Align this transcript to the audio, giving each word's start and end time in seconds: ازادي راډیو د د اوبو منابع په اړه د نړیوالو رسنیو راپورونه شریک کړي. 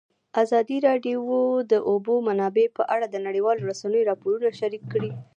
ازادي 0.43 0.77
راډیو 0.87 1.21
د 1.61 1.63
د 1.71 1.73
اوبو 1.89 2.13
منابع 2.27 2.65
په 2.77 2.83
اړه 2.93 3.05
د 3.09 3.15
نړیوالو 3.27 3.67
رسنیو 3.71 4.07
راپورونه 4.09 4.49
شریک 4.59 4.83
کړي. 4.93 5.11